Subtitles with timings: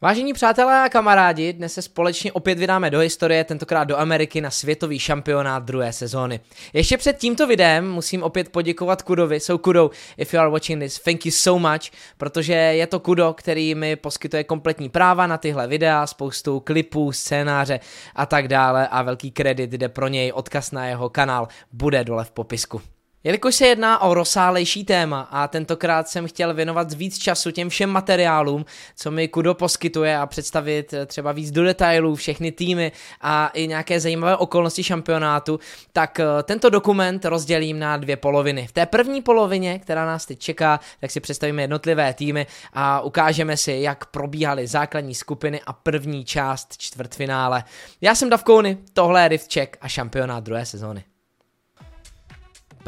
[0.00, 4.50] Vážení přátelé a kamarádi, dnes se společně opět vydáme do historie, tentokrát do Ameriky na
[4.50, 6.40] světový šampionát druhé sezóny.
[6.72, 11.00] Ještě před tímto videem musím opět poděkovat Kudovi, so Kudo, if you are watching this,
[11.00, 15.66] thank you so much, protože je to Kudo, který mi poskytuje kompletní práva na tyhle
[15.66, 17.80] videa, spoustu klipů, scénáře
[18.14, 22.24] a tak dále a velký kredit jde pro něj, odkaz na jeho kanál bude dole
[22.24, 22.80] v popisku.
[23.28, 27.90] Jelikož se jedná o rozsálejší téma a tentokrát jsem chtěl věnovat víc času těm všem
[27.90, 28.64] materiálům,
[28.96, 33.66] co mi Kudo poskytuje a představit eh, třeba víc do detailů všechny týmy a i
[33.66, 35.60] nějaké zajímavé okolnosti šampionátu,
[35.92, 38.66] tak eh, tento dokument rozdělím na dvě poloviny.
[38.66, 43.56] V té první polovině, která nás teď čeká, tak si představíme jednotlivé týmy a ukážeme
[43.56, 47.64] si, jak probíhaly základní skupiny a první část čtvrtfinále.
[48.00, 51.04] Já jsem Davkouny, tohle je Rift a šampionát druhé sezóny.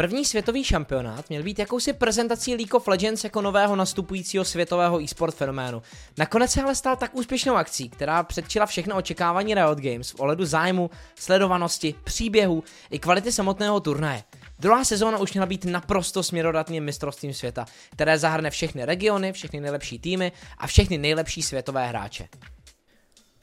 [0.01, 5.35] První světový šampionát měl být jakousi prezentací League of Legends jako nového nastupujícího světového e-sport
[5.35, 5.83] fenoménu.
[6.19, 10.45] Nakonec se ale stal tak úspěšnou akcí, která předčila všechno očekávání Riot Games v ohledu
[10.45, 14.23] zájmu, sledovanosti, příběhu i kvality samotného turnaje.
[14.59, 19.99] Druhá sezóna už měla být naprosto směrodatným mistrovstvím světa, které zahrne všechny regiony, všechny nejlepší
[19.99, 22.29] týmy a všechny nejlepší světové hráče.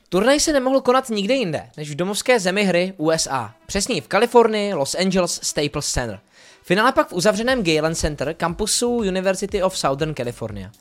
[0.09, 4.73] Turnaj se nemohl konat nikde jinde, než v domovské zemi hry USA, přesně v Kalifornii,
[4.73, 6.19] Los Angeles Staples Center.
[6.63, 10.71] Finále pak v uzavřeném Galen Center kampusu University of Southern California.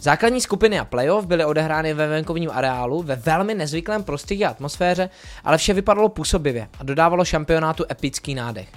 [0.00, 5.10] Základní skupiny a playoff byly odehrány ve venkovním areálu ve velmi nezvyklém prostředí a atmosféře,
[5.44, 8.68] ale vše vypadalo působivě a dodávalo šampionátu epický nádech.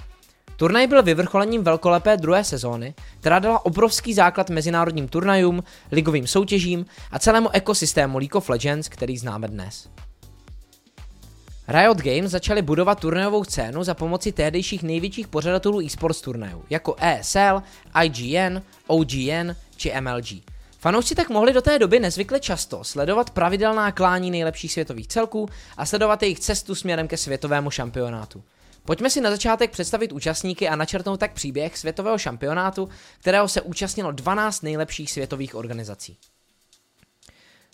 [0.56, 7.18] Turnaj byl vyvrcholením velkolepé druhé sezóny, která dala obrovský základ mezinárodním turnajům, ligovým soutěžím a
[7.18, 9.88] celému ekosystému League of Legends, který známe dnes.
[11.68, 17.62] Riot Games začali budovat turnajovou scénu za pomoci tehdejších největších pořadatelů esports turnajů, jako ESL,
[18.04, 20.26] IGN, OGN či MLG.
[20.78, 25.86] Fanoušci tak mohli do té doby nezvykle často sledovat pravidelná klání nejlepších světových celků a
[25.86, 28.42] sledovat jejich cestu směrem ke světovému šampionátu.
[28.84, 32.88] Pojďme si na začátek představit účastníky a načrtnout tak příběh světového šampionátu,
[33.20, 36.16] kterého se účastnilo 12 nejlepších světových organizací.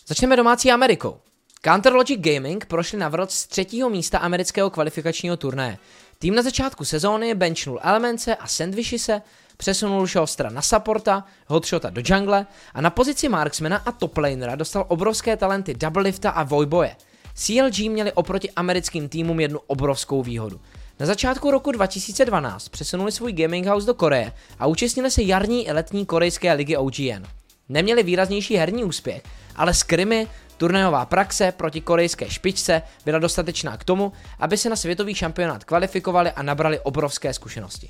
[0.07, 1.19] Začneme domácí Amerikou.
[1.65, 5.77] Counter Logic Gaming prošli na vrot z třetího místa amerického kvalifikačního turnaje.
[6.19, 9.21] Tým na začátku sezóny benchnul Elemence a Sandwichise,
[9.57, 15.37] přesunul Shostra na supporta, Hotshota do jungle a na pozici marksmana a toplanera dostal obrovské
[15.37, 16.95] talenty Doublelifta a Voiboje.
[17.35, 20.59] CLG měli oproti americkým týmům jednu obrovskou výhodu.
[20.99, 25.71] Na začátku roku 2012 přesunuli svůj gaming house do Koreje a účastnili se jarní i
[25.71, 27.23] letní korejské ligy OGN.
[27.69, 29.23] Neměli výraznější herní úspěch,
[29.55, 30.27] ale skrimy,
[30.57, 36.31] turnajová praxe proti korejské špičce byla dostatečná k tomu, aby se na světový šampionát kvalifikovali
[36.31, 37.89] a nabrali obrovské zkušenosti.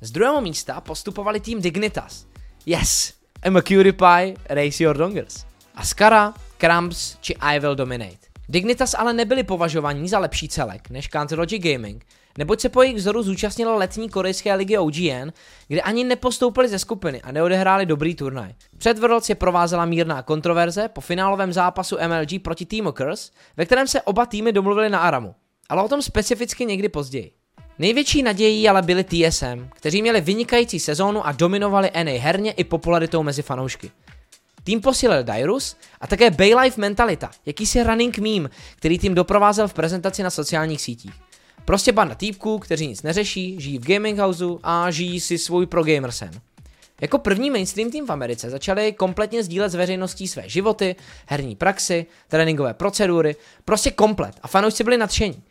[0.00, 2.26] Z druhého místa postupovali tým Dignitas.
[2.66, 3.12] Yes,
[3.44, 5.44] I'm a cutie pie, race your dongers.
[5.74, 8.18] Ascara, Cramps či I will dominate.
[8.48, 12.04] Dignitas ale nebyli považovaní za lepší celek než Counter Logic Gaming,
[12.38, 15.30] neboť se po jejich vzoru zúčastnila letní korejské ligy OGN,
[15.68, 18.54] kde ani nepostoupili ze skupiny a neodehráli dobrý turnaj.
[18.78, 23.88] Před Worlds je provázela mírná kontroverze po finálovém zápasu MLG proti Team Curse, ve kterém
[23.88, 25.34] se oba týmy domluvili na Aramu,
[25.68, 27.32] ale o tom specificky někdy později.
[27.78, 33.22] Největší nadějí ale byli TSM, kteří měli vynikající sezónu a dominovali NA herně i popularitou
[33.22, 33.90] mezi fanoušky.
[34.64, 40.22] Tým posílil Dyrus a také Baylife Mentalita, jakýsi running meme, který tým doprovázel v prezentaci
[40.22, 41.12] na sociálních sítích.
[41.64, 45.84] Prostě banda týpků, kteří nic neřeší, žijí v gaming houseu a žijí si svůj pro
[45.84, 46.30] gamer sen.
[47.00, 52.06] Jako první mainstream tým v Americe začali kompletně sdílet s veřejností své životy, herní praxi,
[52.28, 55.42] tréninkové procedury, prostě komplet a fanoušci byli nadšení.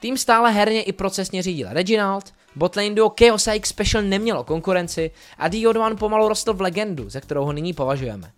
[0.00, 5.48] Tým stále herně i procesně řídil Reginald, botlane duo Chaos X Special nemělo konkurenci a
[5.48, 8.32] Diod pomalu rostl v legendu, ze kterou ho nyní považujeme.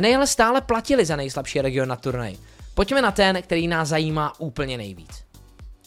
[0.00, 2.36] NAL stále platili za nejslabší region na turnaj.
[2.74, 5.25] Pojďme na ten, který nás zajímá úplně nejvíc.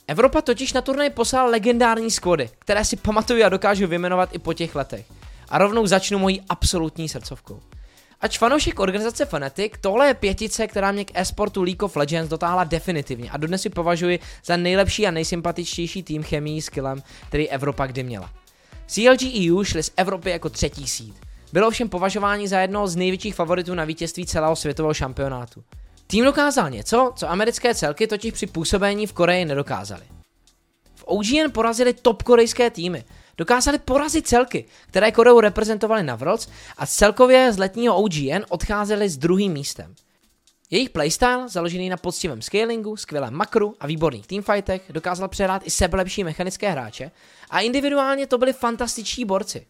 [0.10, 4.54] Evropa totiž na turnaj poslal legendární skvody, které si pamatuju a dokážu vyjmenovat i po
[4.54, 5.06] těch letech.
[5.50, 7.60] A rovnou začnu mojí absolutní srdcovkou.
[8.22, 12.64] Ač fanoušek organizace Fnatic, tohle je pětice, která mě k esportu League of Legends dotáhla
[12.64, 17.86] definitivně a dodnes si považuji za nejlepší a nejsympatičtější tým chemii s killem, který Evropa
[17.86, 18.30] kdy měla.
[18.88, 21.16] CLG EU šli z Evropy jako třetí síd.
[21.54, 25.64] Bylo ovšem považování za jednoho z největších favoritů na vítězství celého světového šampionátu.
[26.12, 30.04] Tým dokázal něco, co americké celky totiž při působení v Koreji nedokázali.
[30.96, 33.04] V OGN porazili top korejské týmy,
[33.38, 39.18] dokázali porazit celky, které Koreu reprezentovali na Worlds a celkově z letního OGN odcházeli s
[39.18, 39.96] druhým místem.
[40.72, 46.24] Jejich playstyle, založený na poctivém scalingu, skvělém makru a výborných teamfightech, dokázal přehrát i sebelepší
[46.24, 47.12] mechanické hráče
[47.50, 49.66] a individuálně to byli fantastiční borci.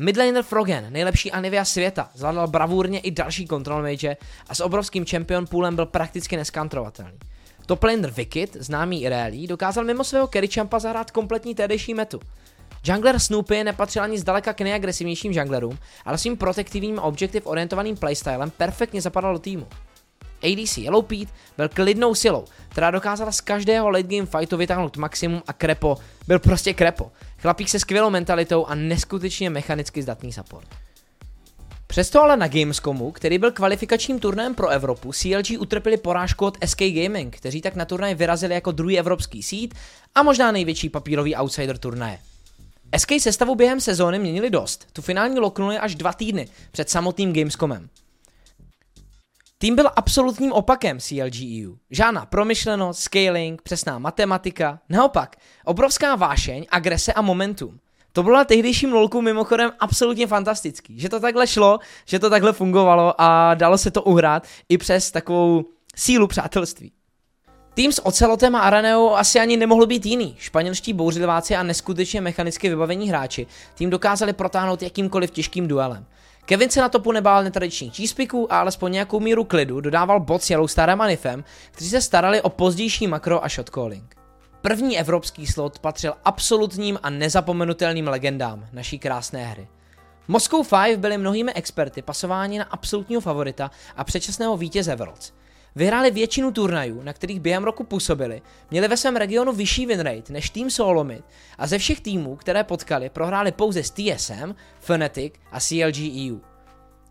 [0.00, 4.16] Midlaner Frogen, nejlepší Anivia světa, zvládal bravurně i další control mage
[4.48, 7.18] a s obrovským champion poolem byl prakticky neskantrovatelný.
[7.66, 12.20] Toplaner Wicked, známý i Rally, dokázal mimo svého carry champa zahrát kompletní tédejší metu.
[12.84, 18.50] Jungler Snoopy nepatřil ani zdaleka k nejagresivnějším junglerům, ale svým protektivním a objektiv orientovaným playstylem
[18.50, 19.66] perfektně zapadal do týmu.
[20.42, 25.42] ADC Yellow Pete byl klidnou silou, která dokázala z každého late game fightu vytáhnout maximum
[25.46, 25.96] a Krepo
[26.26, 27.12] byl prostě Krepo.
[27.38, 30.68] Chlapík se skvělou mentalitou a neskutečně mechanicky zdatný support.
[31.86, 36.80] Přesto ale na Gamescomu, který byl kvalifikačním turnajem pro Evropu, CLG utrpěli porážku od SK
[36.80, 39.74] Gaming, kteří tak na turnaj vyrazili jako druhý evropský seed
[40.14, 42.18] a možná největší papírový outsider turnaje.
[42.98, 47.88] SK sestavu během sezóny měnili dost, tu finální loknuli až dva týdny před samotným Gamescomem.
[49.60, 51.76] Tým byl absolutním opakem CLGEU.
[51.90, 54.78] Žádná promyšlenost, scaling, přesná matematika.
[54.88, 57.78] Naopak, obrovská vášeň, agrese a momentum.
[58.12, 61.00] To bylo na tehdejším lolku mimochodem absolutně fantastický.
[61.00, 65.10] Že to takhle šlo, že to takhle fungovalo a dalo se to uhrát i přes
[65.10, 65.64] takovou
[65.96, 66.92] sílu přátelství.
[67.74, 70.36] Tým s Ocelotem a Araneo asi ani nemohl být jiný.
[70.38, 76.06] Španělští bouřliváci a neskutečně mechanicky vybavení hráči tým dokázali protáhnout jakýmkoliv těžkým duelem.
[76.48, 80.50] Kevin se na topu nebál netradičních cheesepiků a alespoň nějakou míru klidu dodával bot s
[80.50, 84.16] Yellowstarem a Nifem, kteří se starali o pozdější makro a shotcalling.
[84.60, 89.68] První evropský slot patřil absolutním a nezapomenutelným legendám naší krásné hry.
[90.28, 95.32] Moscow 5 byli mnohými experty pasováni na absolutního favorita a předčasného vítěze Worlds.
[95.78, 100.32] Vyhráli většinu turnajů, na kterých během roku působili, měli ve svém regionu vyšší win rate
[100.32, 101.24] než tým Solomid
[101.58, 106.38] a ze všech týmů, které potkali, prohráli pouze s TSM, Fnatic a CLG EU.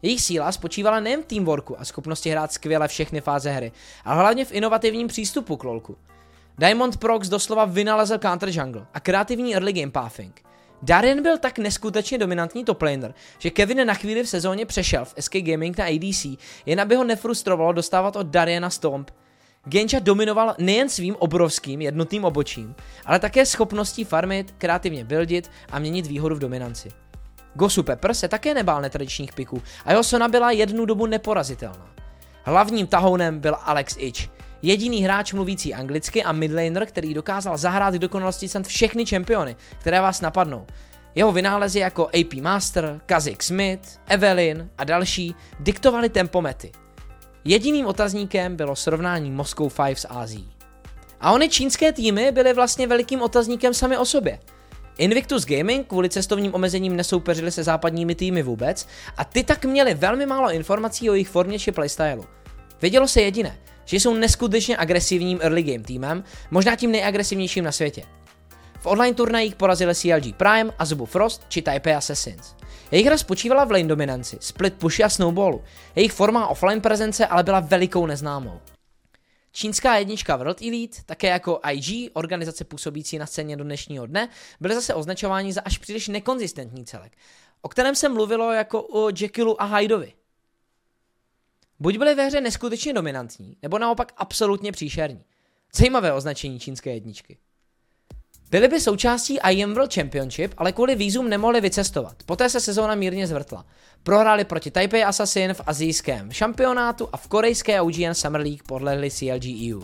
[0.01, 3.71] Jejich síla spočívala nejen v teamworku a schopnosti hrát skvěle všechny fáze hry,
[4.05, 5.97] ale hlavně v inovativním přístupu k lolku.
[6.57, 10.41] Diamond Prox doslova vynalezl counter jungle a kreativní early game pathing.
[10.81, 15.35] Darien byl tak neskutečně dominantní toplaner, že Kevin na chvíli v sezóně přešel v SK
[15.38, 16.25] Gaming na ADC,
[16.65, 19.12] jen aby ho nefrustrovalo dostávat od Dariena Stomp.
[19.65, 22.75] Genja dominoval nejen svým obrovským jednotným obočím,
[23.06, 26.89] ale také schopností farmit, kreativně buildit a měnit výhodu v dominanci.
[27.53, 31.89] Gosu Pepper se také nebál netradičních piků a jeho Sona byla jednu dobu neporazitelná.
[32.44, 34.29] Hlavním tahounem byl Alex Ich,
[34.62, 40.01] jediný hráč mluvící anglicky a midlaner, který dokázal zahrát k dokonalosti snad všechny čempiony, které
[40.01, 40.65] vás napadnou.
[41.15, 46.71] Jeho vynálezy jako AP Master, Kazik Smith, Evelyn a další diktovali tempomety.
[47.45, 50.50] Jediným otazníkem bylo srovnání Moscow 5 s Ázií.
[51.21, 54.39] A ony čínské týmy byly vlastně velikým otazníkem sami o sobě.
[54.98, 58.88] Invictus Gaming kvůli cestovním omezením nesoupeřili se západními týmy vůbec
[59.18, 62.25] a ty tak měli velmi málo informací o jejich formě či playstylu.
[62.81, 63.57] Vědělo se jediné,
[63.88, 68.04] že jsou neskutečně agresivním early game týmem, možná tím nejagresivnějším na světě.
[68.80, 72.56] V online turnajích porazili CLG Prime, Azubu Frost či Taipei Assassins.
[72.92, 75.63] Jejich hra spočívala v lane dominanci, split pushy a snowballu.
[75.95, 78.60] Jejich forma offline prezence ale byla velikou neznámou.
[79.51, 84.30] Čínská jednička World Elite, také jako IG, organizace působící na scéně do dnešního dne,
[84.60, 87.12] byly zase označováni za až příliš nekonzistentní celek,
[87.62, 90.13] o kterém se mluvilo jako o Jekyllu a Hydeovi.
[91.79, 95.24] Buď byly ve hře neskutečně dominantní, nebo naopak absolutně příšerní.
[95.75, 97.38] Zajímavé označení čínské jedničky.
[98.51, 102.15] Byly by součástí IM World Championship, ale kvůli vízum nemohli vycestovat.
[102.25, 103.65] Poté se sezóna mírně zvrtla.
[104.03, 109.45] Prohráli proti Taipei Assassin v azijském šampionátu a v korejské OGN Summer League podlehli CLG
[109.71, 109.81] EU.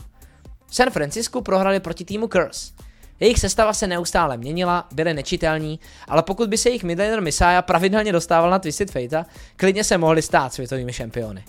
[0.67, 2.73] V San Francisku prohráli proti týmu Curse.
[3.19, 8.11] Jejich sestava se neustále měnila, byly nečitelní, ale pokud by se jejich midlaner Messiah pravidelně
[8.11, 11.43] dostával na Twisted Fate, klidně se mohli stát světovými šampiony.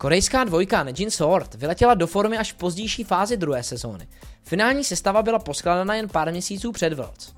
[0.00, 4.08] Korejská dvojka Nejin Sword vyletěla do formy až v pozdější fázi druhé sezóny.
[4.42, 7.32] Finální sestava byla poskládána jen pár měsíců před Worlds.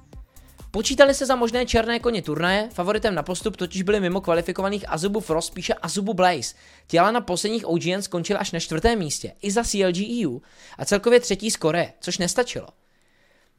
[0.70, 5.20] Počítali se za možné černé koně turnaje, favoritem na postup totiž byli mimo kvalifikovaných Azubu
[5.20, 6.54] Frost, spíše Azubu Blaze.
[6.86, 10.38] Těla na posledních OGN skončily až na čtvrtém místě, i za CLG EU,
[10.78, 12.68] a celkově třetí z Koreje, což nestačilo.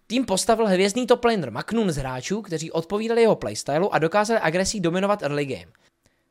[0.07, 5.23] Tým postavil hvězdný toplaner Maknun z hráčů, kteří odpovídali jeho playstylu a dokázali agresí dominovat
[5.23, 5.71] early game.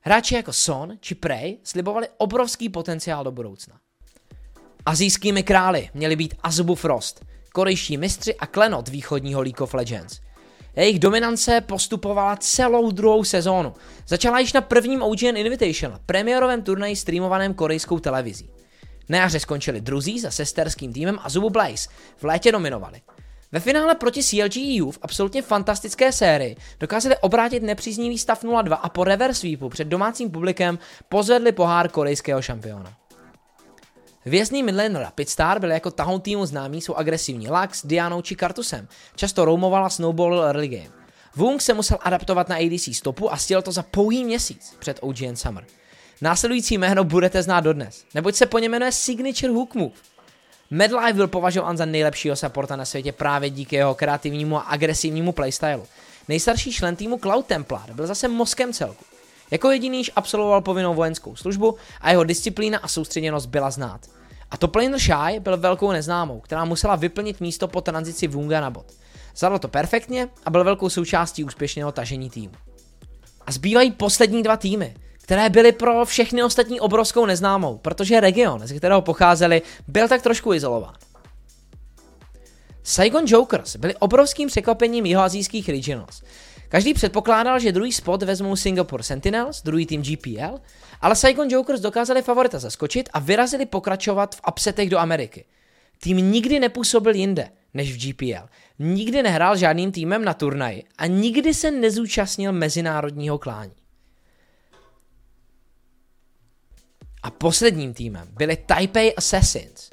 [0.04, 3.74] Hráči jako Son či Prey slibovali obrovský potenciál do budoucna.
[4.86, 10.20] Azijskými králi měli být Azubu Frost, korejští mistři a klenot východního League of Legends.
[10.76, 13.74] Jejich dominance postupovala celou druhou sezónu.
[14.06, 18.50] Začala již na prvním OGN Invitational, premiérovém turnaji streamovaném korejskou televizí.
[19.08, 23.00] Na jaře skončili druzí za sesterským týmem Azubu Blaze, v létě dominovali.
[23.52, 28.88] Ve finále proti CLG EU v absolutně fantastické sérii dokázali obrátit nepříznivý stav 0-2 a
[28.88, 30.78] po reverse sweepu před domácím publikem
[31.08, 32.92] pozvedli pohár korejského šampiona.
[34.20, 38.88] Hvězdný midlaner Rapid Star byl jako tahoun týmu známý jsou agresivní Lux, Dianou či Kartusem.
[39.16, 40.90] Často roamovala Snowball early game.
[41.36, 45.34] Wung se musel adaptovat na ADC stopu a stěl to za pouhý měsíc před OGN
[45.34, 45.64] Summer.
[46.20, 50.11] Následující jméno budete znát dodnes, neboť se po něm jmenuje Signature Hook Move.
[50.72, 55.86] Medlife byl považován za nejlepšího supporta na světě právě díky jeho kreativnímu a agresivnímu playstylu.
[56.28, 59.04] Nejstarší člen týmu Cloud Templar byl zase mozkem celku.
[59.50, 64.00] Jako jediný již absolvoval povinnou vojenskou službu a jeho disciplína a soustředěnost byla znát.
[64.50, 68.70] A to Planer Shy byl velkou neznámou, která musela vyplnit místo po tranzici Vunga na
[68.70, 68.86] bot.
[69.36, 72.54] Zadal to perfektně a byl velkou součástí úspěšného tažení týmu.
[73.46, 78.74] A zbývají poslední dva týmy, které byly pro všechny ostatní obrovskou neznámou, protože region, ze
[78.74, 80.94] kterého pocházeli, byl tak trošku izolován.
[82.82, 86.22] Saigon Jokers byli obrovským překvapením jihoazijských regionals.
[86.68, 90.58] Každý předpokládal, že druhý spot vezmou Singapore Sentinels, druhý tým GPL,
[91.00, 95.44] ale Saigon Jokers dokázali favorita zaskočit a vyrazili pokračovat v upsetech do Ameriky.
[96.00, 98.48] Tým nikdy nepůsobil jinde než v GPL.
[98.78, 103.81] Nikdy nehrál žádným týmem na turnaji a nikdy se nezúčastnil mezinárodního klání.
[107.22, 109.90] A posledním týmem byli Taipei Assassins.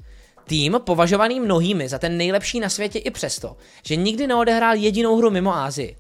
[0.48, 5.32] Tým považovaný mnohými za ten nejlepší na světě i přesto, že nikdy neodehrál jedinou hru
[5.32, 5.96] mimo Ázii.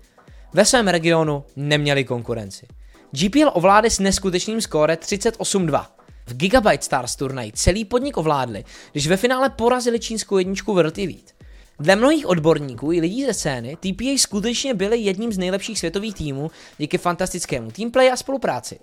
[0.53, 2.67] Ve svém regionu neměli konkurenci.
[3.11, 5.85] GPL ovládli s neskutečným skóre 38-2.
[6.27, 11.33] V Gigabyte Stars turnaji celý podnik ovládli, když ve finále porazili čínskou jedničku World Elite.
[11.79, 16.51] Dle mnohých odborníků i lidí ze scény, TPA skutečně byli jedním z nejlepších světových týmů
[16.77, 18.79] díky fantastickému teamplay a spolupráci.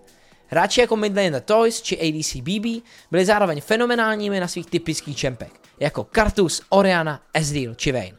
[0.49, 6.05] Hráči jako Midlane Toys či ADC BB byli zároveň fenomenálními na svých typických čempech, jako
[6.05, 8.19] Kartus, Oriana, Ezreal či Vayne.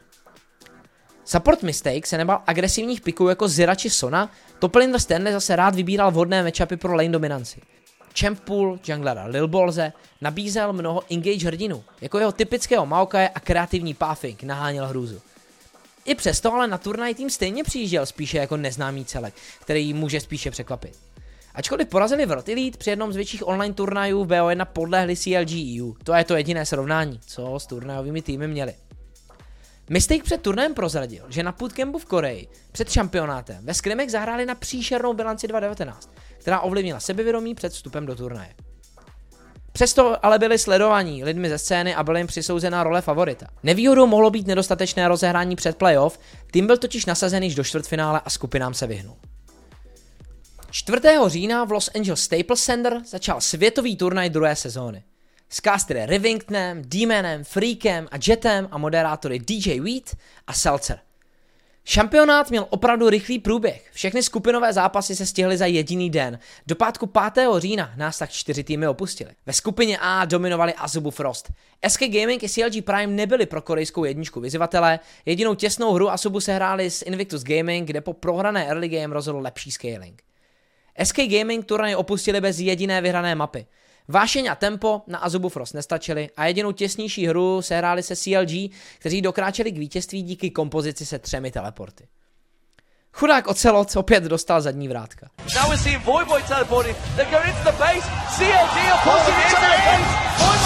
[1.24, 6.10] Support Mistake se nebal agresivních piků jako Zira či Sona, Toplinder Stanley zase rád vybíral
[6.10, 7.60] vhodné matchupy pro lane dominanci.
[8.20, 13.94] Champ Pool, junglera Lil Bolze, nabízel mnoho engage hrdinů, jako jeho typického Maokaje a kreativní
[13.94, 15.20] Pathing naháněl hrůzu.
[16.04, 20.50] I přesto ale na turnaj tým stejně přijížděl spíše jako neznámý celek, který může spíše
[20.50, 20.98] překvapit.
[21.58, 25.92] Ačkoliv porazili World Elite při jednom z větších online turnajů v BO1 podlehli CLG EU.
[26.04, 28.74] To je to jediné srovnání, co s turnajovými týmy měli.
[29.90, 34.54] Mistake před turnajem prozradil, že na bootcampu v Koreji před šampionátem ve skrimech zahráli na
[34.54, 38.54] příšernou bilanci 2019, která ovlivnila sebevědomí před vstupem do turnaje.
[39.72, 43.46] Přesto ale byli sledovaní lidmi ze scény a byla jim přisouzena role favorita.
[43.62, 46.18] Nevýhodou mohlo být nedostatečné rozehrání před playoff,
[46.50, 49.16] tým byl totiž nasazený již do čtvrtfinále a skupinám se vyhnul.
[50.70, 51.00] 4.
[51.26, 55.02] října v Los Angeles Staples Center začal světový turnaj druhé sezóny.
[55.48, 60.98] S castery Rivingtonem, Demonem, Freakem a Jetem a moderátory DJ Wheat a Seltzer.
[61.84, 63.90] Šampionát měl opravdu rychlý průběh.
[63.92, 66.38] Všechny skupinové zápasy se stihly za jediný den.
[66.66, 67.48] Do pátku 5.
[67.58, 69.30] října nás tak čtyři týmy opustili.
[69.46, 71.52] Ve skupině A dominovali Azubu Frost.
[71.88, 75.00] SK Gaming i CLG Prime nebyli pro korejskou jedničku vyzývatele.
[75.26, 79.38] Jedinou těsnou hru Asubu se hráli s Invictus Gaming, kde po prohrané early game rozhodl
[79.38, 80.27] lepší scaling.
[81.04, 83.66] SK Gaming turnaj opustili bez jediné vyhrané mapy.
[84.08, 89.22] Vášeň a tempo na Azubu Frost nestačily a jedinou těsnější hru sehráli se CLG, kteří
[89.22, 92.08] dokráčeli k vítězství díky kompozici se třemi teleporty.
[93.12, 95.30] Chudák Ocelot opět dostal zadní vrátka.
[95.54, 96.96] Now we're seeing Voivod teleporting.
[97.16, 98.06] They're going into the base.
[98.36, 100.57] CLG are pushing into the base.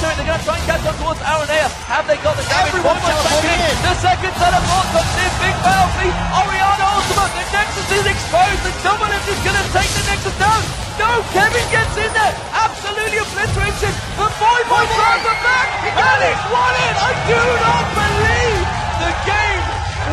[0.00, 0.16] Voivod's got the final nexus to it.
[0.16, 1.68] They're going to try and catch up towards Aranea.
[1.84, 2.72] Have they got the damage?
[2.72, 3.76] Everyone's teleporting in.
[3.84, 5.30] The second set of teleport comes in.
[5.40, 6.08] Big bounty.
[6.40, 7.32] Oriana ultimate.
[7.36, 8.62] The nexus is exposed.
[8.64, 10.62] And someone is just going to take the nexus down.
[10.96, 12.34] No, Kevin gets in there.
[12.52, 13.92] Absolutely obliteration.
[14.16, 15.68] But Voivod drives them back.
[15.84, 16.94] And it's won it.
[16.96, 18.64] I do not believe
[19.04, 19.64] the game.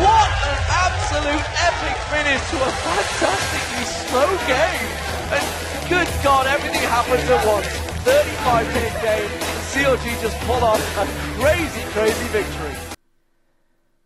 [0.04, 4.88] What an absolute epic finish to a fantastically slow game.
[5.32, 5.44] And
[5.88, 7.68] good God, everything happens at once.
[8.04, 9.47] 35 minute game.
[9.78, 11.06] CLG just pulled off a
[11.40, 12.74] crazy, crazy victory.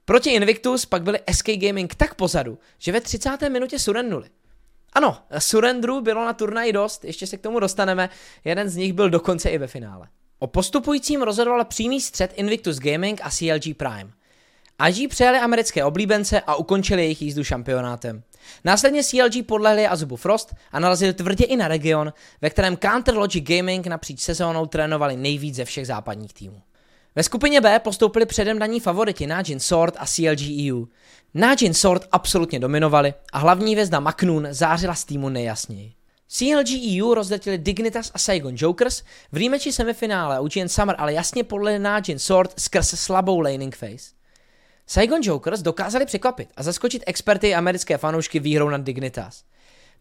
[0.04, 3.30] Proti Invictus pak byli SK Gaming tak pozadu, že ve 30.
[3.48, 4.28] minutě surrenduli.
[4.92, 8.10] Ano, surrendru bylo na turnaji dost, ještě se k tomu dostaneme,
[8.44, 10.08] jeden z nich byl dokonce i ve finále.
[10.38, 14.10] O postupujícím rozhodoval přímý střed Invictus Gaming a CLG Prime.
[14.88, 18.22] IG přejeli americké oblíbence a ukončili jejich jízdu šampionátem.
[18.64, 22.12] Následně CLG podlehli Azubu Frost a narazili tvrdě i na region,
[22.42, 26.62] ve kterém Counter Logic Gaming napříč sezónou trénovali nejvíc ze všech západních týmů.
[27.14, 30.84] Ve skupině B postoupili předem daní favoriti Najin Sword a CLG EU.
[31.34, 35.92] Najin Sword absolutně dominovali a hlavní vězda Maknoon zářila z týmu nejjasněji.
[36.28, 36.68] CLG
[37.00, 42.18] EU rozletili Dignitas a Saigon Jokers, v rematchi semifinále UGN Summer ale jasně podle Najin
[42.18, 44.21] Sword skrz slabou laning phase.
[44.86, 49.44] Saigon Jokers dokázali překvapit a zaskočit experty americké fanoušky výhrou nad Dignitas.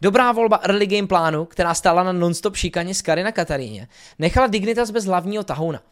[0.01, 3.88] Dobrá volba early game plánu, která stála na non-stop šikaně z Kary na Kataríně,
[4.19, 5.83] nechala Dignitas bez hlavního tahouna.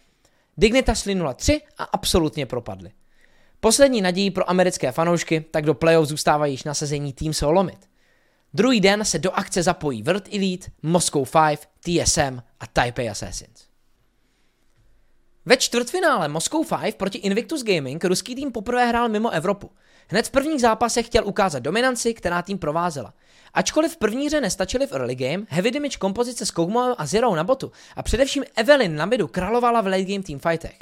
[0.58, 2.91] Dignitas šli 0-3 a absolutně propadli.
[3.60, 7.89] Poslední nadějí pro americké fanoušky tak do playoff zůstávají již nasazení Team Solomit.
[8.53, 13.69] Druhý den se do akce zapojí World Elite, Moscow 5, TSM a Taipei Assassins.
[15.46, 19.72] Ve čtvrtfinále Moscow 5 proti Invictus Gaming ruský tým poprvé hrál mimo Evropu.
[20.08, 23.13] Hned v prvních zápasech chtěl ukázat dominanci, která tým provázela.
[23.53, 27.36] Ačkoliv v první hře nestačili v early game, heavy damage kompozice s Kogmo a Zero
[27.36, 30.75] na botu a především Evelyn na midu královala v late game teamfightech.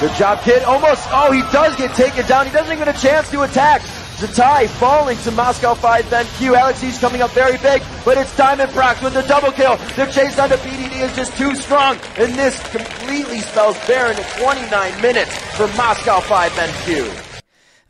[0.00, 0.64] Good job, kid.
[0.64, 1.08] Almost.
[1.12, 2.46] Oh, he does get taken down.
[2.46, 4.05] He doesn't even get a chance to attack.
[4.16, 6.54] Zatai falling to Moscow 5, then Q.
[6.54, 9.76] Alexis coming up very big, but it's Diamond Prox with the double kill.
[9.94, 15.02] The chase onto PDD is just too strong, and this completely spells Baron at 29
[15.02, 17.04] minutes for Moscow 5, then Q.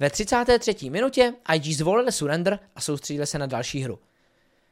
[0.01, 0.91] Ve 33.
[0.91, 3.99] minutě IG zvolili surrender a soustředili se na další hru.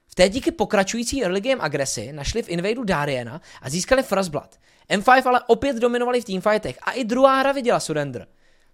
[0.06, 4.58] V té díky pokračující early game agresi našli v invadu Dariena a získali Frostblood.
[4.90, 8.26] M5 ale opět dominovali v teamfightech a i druhá hra viděla surrender.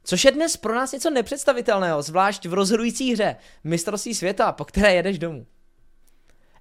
[0.05, 4.95] Což je dnes pro nás něco nepředstavitelného, zvlášť v rozhodující hře mistrovství světa, po které
[4.95, 5.47] jedeš domů.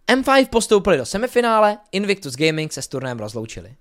[0.08, 3.75] M5 postoupili do semifinále, Invictus Gaming se s turnajem rozloučili.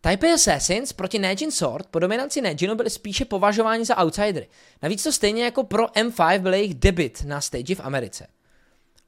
[0.00, 4.48] Taipei Assassins proti Nejin Sword po dominanci Nejinu byli spíše považováni za outsidery.
[4.82, 8.26] Navíc to stejně jako pro M5 byl jejich debit na stage v Americe.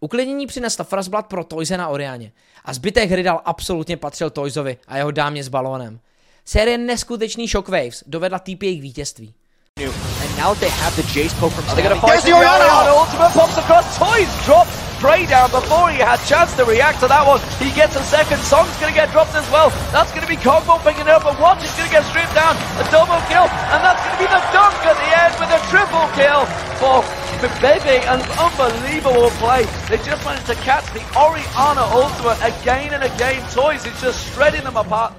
[0.01, 2.33] Uklidnění přinesla Frostblood pro Toyze na Oriáně
[2.65, 6.01] a zbytek hry dal absolutně patřil Toyzovi a jeho dámě s balónem.
[6.45, 9.35] Série neskutečný Shockwaves dovedla TPA k vítězství.
[9.75, 12.95] And now they have the Jace poke from Are they going to fight the Oriana?
[12.95, 13.99] Ultimate pops across.
[13.99, 14.71] Toys drops
[15.03, 17.43] Prey down before he had chance to react to that one.
[17.59, 18.39] He gets a second.
[18.47, 19.75] Song's going to get dropped as well.
[19.91, 22.39] That's going to be Cogbo picking it up, but Watch is going to get stripped
[22.39, 22.55] down.
[22.79, 25.61] A double kill, and that's going to be the dunk at the end with a
[25.67, 26.47] triple kill
[26.79, 27.03] for
[27.59, 27.99] Bebe.
[28.07, 29.67] An unbelievable play.
[29.91, 33.43] They just managed to catch the Oriana Ultimate again and again.
[33.51, 35.19] Toys is just shredding them apart.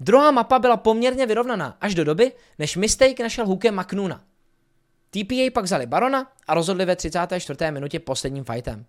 [0.00, 4.24] Druhá mapa byla poměrně vyrovnaná, až do doby, než Mistake našel hookem Maknuna.
[5.10, 7.70] TPA pak vzali Barona a rozhodli ve 34.
[7.70, 8.86] minutě posledním fightem.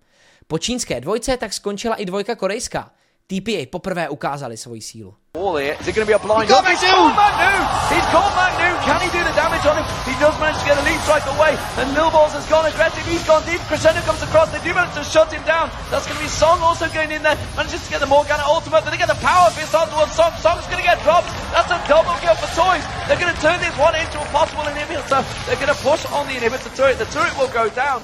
[0.48, 2.92] Po čínské dvojce tak skončila i dvojka korejská,
[3.30, 5.14] TPA poprvé ukázali svoji sílu.
[5.30, 6.50] Is it going to be a blind?
[6.50, 7.54] He's, he's caught Magnu!
[7.94, 8.70] He's caught Magnu!
[8.82, 9.86] Can he do the damage on him?
[10.10, 13.06] He does manage to get a lead strike away, and Millballs has gone aggressive.
[13.06, 13.62] He's gone deep.
[13.70, 14.50] Crescendo comes across.
[14.50, 15.70] They do manage to shut him down.
[15.94, 17.38] That's going to be Song also going in there.
[17.54, 20.34] Manages to get the Morgana ultimate, but they get the power fist onto one Song.
[20.42, 21.30] Song's going to get dropped.
[21.54, 22.82] That's a double kill for Toys.
[23.06, 25.22] They're going to turn this one into a possible inhibitor.
[25.46, 26.98] They're going to push on the inhibitor turret.
[26.98, 28.02] The turret will go down.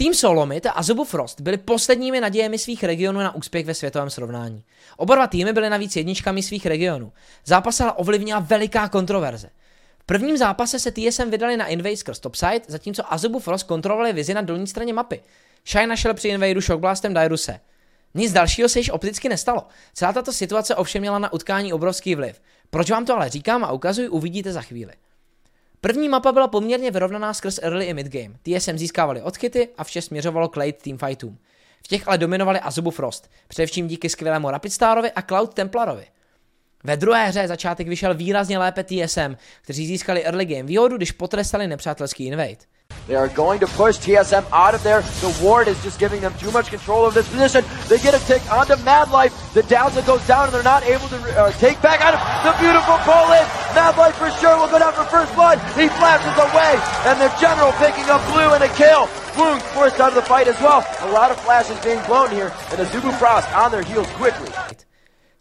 [0.00, 4.64] Tým Solomit a Azubu Frost byli posledními nadějemi svých regionů na úspěch ve světovém srovnání.
[4.96, 7.12] Oba dva týmy byly navíc jedničkami svých regionů.
[7.44, 9.50] Zápas ale ovlivnila veliká kontroverze.
[9.98, 14.34] V prvním zápase se TSM vydali na invade skrz topside, zatímco Azubu Frost kontrolovali vizi
[14.34, 15.20] na dolní straně mapy.
[15.66, 17.60] Shine našel při invadeu shockblastem Dairuse.
[18.14, 19.66] Nic dalšího se již opticky nestalo.
[19.94, 22.40] Celá tato situace ovšem měla na utkání obrovský vliv.
[22.70, 24.92] Proč vám to ale říkám a ukazuji, uvidíte za chvíli.
[25.80, 28.34] První mapa byla poměrně vyrovnaná skrz early i midgame.
[28.42, 31.38] TSM získávali odchyty a vše směřovalo k late teamfightům.
[31.84, 36.06] V těch ale dominovali Azubu Frost, především díky skvělému Rapidstarovi a Cloud Templarovi.
[36.84, 41.66] Ve druhé hře začátek vyšel výrazně lépe TSM, kteří získali early game výhodu, když potrestali
[41.66, 42.56] nepřátelský invade.
[43.10, 45.02] They are going to push TSM out of there.
[45.18, 47.64] The ward is just giving them too much control of this position.
[47.90, 49.34] They get a tick onto Mad Life.
[49.52, 52.54] The downset goes down and they're not able to uh, take back out of the
[52.62, 53.42] beautiful pull in.
[53.74, 55.58] Mad Life for sure will go down for first blood.
[55.74, 56.78] He flashes away
[57.10, 59.10] and the general picking up blue and a kill.
[59.34, 60.86] Wound forced out of the fight as well.
[61.02, 64.50] A lot of flashes being blown here and a Zubu Frost on their heels quickly.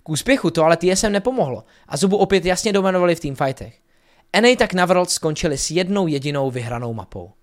[0.04, 3.74] K úspěchu to ale TSM nepomohlo a Zubu opět jasně dominovali v teamfightech.
[4.42, 7.38] NA tak na skončili s jednou jedinou vyhranou mapou.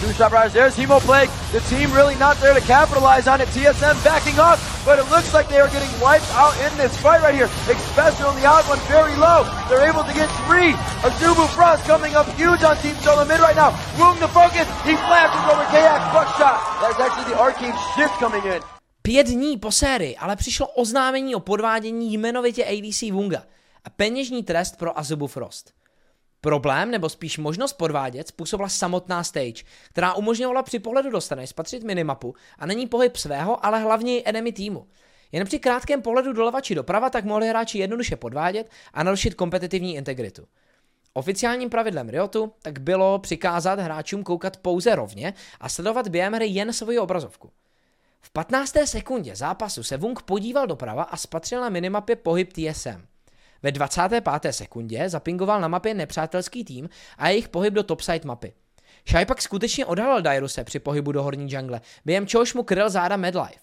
[0.00, 0.52] Two shot riders.
[0.52, 1.30] There's Hemo Plague.
[1.50, 3.48] The team really not there to capitalize on it.
[3.48, 7.20] TSM backing off, but it looks like they are getting wiped out in this fight
[7.20, 7.50] right here.
[7.66, 9.42] Especially on the odd one very low.
[9.68, 10.72] They're able to get three.
[11.02, 13.70] Azubu Frost coming up huge on Team Solo mid right now.
[13.98, 14.66] Woong the focus.
[14.86, 16.58] He flashes over Kayak buckshot.
[16.80, 18.62] That's actually the arcane shift coming in.
[19.02, 23.42] Pět dní po sérii ale přišlo oznámení o podvádění jmenovitě ADC Wunga
[23.84, 25.77] a peněžní trest pro Azubu Frost.
[26.40, 32.34] Problém, nebo spíš možnost podvádět, způsobila samotná stage, která umožňovala při pohledu dostane spatřit minimapu
[32.58, 34.86] a není pohyb svého, ale hlavně enemy týmu.
[35.32, 39.94] Jen při krátkém pohledu doleva či doprava tak mohli hráči jednoduše podvádět a narušit kompetitivní
[39.96, 40.46] integritu.
[41.12, 46.72] Oficiálním pravidlem Riotu tak bylo přikázat hráčům koukat pouze rovně a sledovat během hry jen
[46.72, 47.50] svoji obrazovku.
[48.20, 48.74] V 15.
[48.84, 53.06] sekundě zápasu se Wung podíval doprava a spatřil na minimapě pohyb TSM.
[53.62, 54.24] Ve 25.
[54.50, 58.52] sekundě zapingoval na mapě nepřátelský tým a jejich pohyb do topside mapy.
[59.08, 63.16] Shai pak skutečně odhalil Dairuse při pohybu do horní jungle, během čehož mu kryl záda
[63.16, 63.60] Medlife.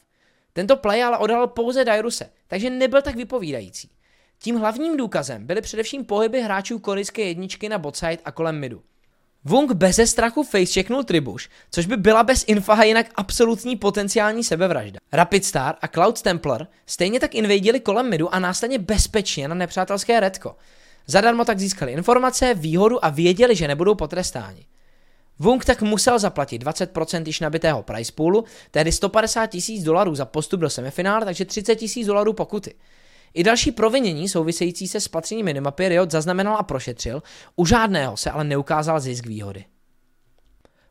[0.53, 3.89] Tento play ale odhalil pouze Dairuse, takže nebyl tak vypovídající.
[4.39, 8.83] Tím hlavním důkazem byly především pohyby hráčů korejské jedničky na botside a kolem midu.
[9.47, 14.99] Wung beze strachu facechecknul Tribuš, což by byla bez Infaha jinak absolutní potenciální sebevražda.
[15.11, 20.19] Rapid Star a Cloud Templar stejně tak invadili kolem midu a následně bezpečně na nepřátelské
[20.19, 20.55] redko.
[21.07, 24.65] Zadarmo tak získali informace, výhodu a věděli, že nebudou potrestáni.
[25.39, 30.59] Wung tak musel zaplatit 20% již nabitého price poolu, tedy 150 tisíc dolarů za postup
[30.59, 32.73] do semifinále, takže 30 tisíc dolarů pokuty.
[33.35, 37.23] I další provinění související se spatřením minimapy Riot zaznamenal a prošetřil,
[37.55, 39.65] u žádného se ale neukázal zisk výhody.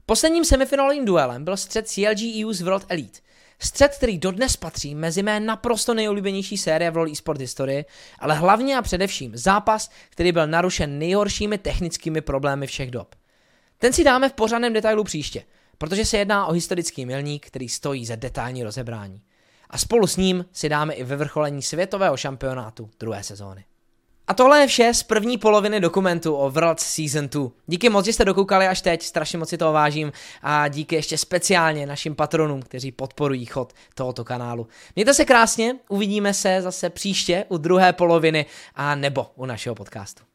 [0.07, 3.21] Posledním semifinálovým duelem byl střed CLG EU z World Elite.
[3.59, 7.85] Střed, který dodnes patří mezi mé naprosto nejoblíbenější série v LoL eSport historii,
[8.19, 13.15] ale hlavně a především zápas, který byl narušen nejhoršími technickými problémy všech dob.
[13.79, 15.45] Ten si dáme v pořádném detailu příště,
[15.79, 19.23] protože se jedná o historický milník, který stojí za detailní rozebrání
[19.71, 23.65] a spolu s ním si dáme i vyvrcholení světového šampionátu druhé sezóny.
[24.27, 27.49] A tohle je vše z první poloviny dokumentu o World Season 2.
[27.67, 31.19] Díky moc, že jste dokoukali až teď, strašně moc si toho vážím a díky ještě
[31.19, 34.69] speciálně našim patronům, kteří podporují chod tohoto kanálu.
[34.97, 40.34] Mějte se krásně, uvidíme se zase příště u druhé poloviny a nebo u našeho podcastu.